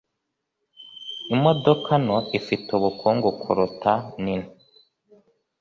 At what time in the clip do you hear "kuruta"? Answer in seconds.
3.41-3.93